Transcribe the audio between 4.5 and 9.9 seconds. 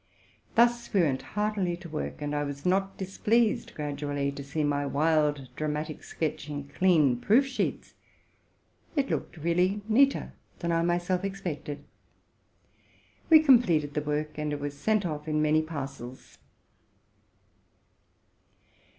my wild dramatic sketch in clean proof sheets: it looked really